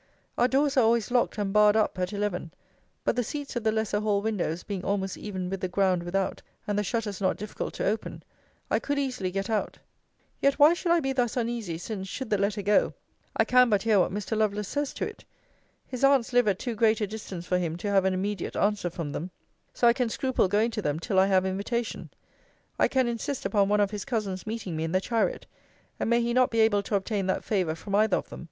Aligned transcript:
Our 0.35 0.47
doors 0.47 0.77
are 0.77 0.83
always 0.83 1.11
locked 1.11 1.37
and 1.37 1.53
barred 1.53 1.75
up 1.75 1.99
at 1.99 2.11
eleven; 2.11 2.51
but 3.03 3.15
the 3.15 3.23
seats 3.23 3.55
of 3.55 3.63
the 3.63 3.71
lesser 3.71 3.99
hall 3.99 4.23
windows 4.23 4.63
being 4.63 4.83
almost 4.83 5.15
even 5.15 5.47
with 5.47 5.61
the 5.61 5.67
ground 5.67 6.01
without, 6.01 6.41
and 6.65 6.79
the 6.79 6.83
shutters 6.83 7.21
not 7.21 7.37
difficult 7.37 7.75
to 7.75 7.85
open, 7.85 8.23
I 8.71 8.79
could 8.79 8.97
easily 8.97 9.29
get 9.29 9.47
out. 9.47 9.77
Yet 10.41 10.55
why 10.57 10.73
should 10.73 10.91
I 10.91 11.01
be 11.01 11.13
thus 11.13 11.37
uneasy, 11.37 11.77
since, 11.77 12.07
should 12.07 12.31
the 12.31 12.39
letter 12.39 12.63
go, 12.63 12.95
I 13.37 13.43
can 13.45 13.69
but 13.69 13.83
hear 13.83 13.99
what 13.99 14.11
Mr. 14.11 14.35
Lovelace 14.35 14.67
says 14.69 14.91
to 14.95 15.05
it? 15.07 15.23
His 15.85 16.03
aunts 16.03 16.33
live 16.33 16.47
at 16.47 16.57
too 16.57 16.73
great 16.73 16.99
a 16.99 17.05
distance 17.05 17.45
for 17.45 17.59
him 17.59 17.75
to 17.77 17.87
have 17.89 18.03
an 18.03 18.15
immediate 18.15 18.55
answer 18.55 18.89
from 18.89 19.11
them; 19.11 19.29
so 19.71 19.87
I 19.87 19.93
can 19.93 20.09
scruple 20.09 20.47
going 20.47 20.71
to 20.71 20.81
them 20.81 20.99
till 20.99 21.19
I 21.19 21.27
have 21.27 21.45
invitation. 21.45 22.09
I 22.79 22.87
can 22.87 23.07
insist 23.07 23.45
upon 23.45 23.69
one 23.69 23.79
of 23.79 23.91
his 23.91 24.03
cousins 24.05 24.47
meeting 24.47 24.75
me 24.75 24.83
in 24.83 24.93
the 24.93 24.99
chariot; 24.99 25.45
and 25.99 26.09
may 26.09 26.21
he 26.23 26.33
not 26.33 26.49
be 26.49 26.61
able 26.61 26.81
to 26.81 26.95
obtain 26.95 27.27
that 27.27 27.43
favour 27.43 27.75
from 27.75 27.93
either 27.93 28.17
of 28.17 28.29
them. 28.29 28.39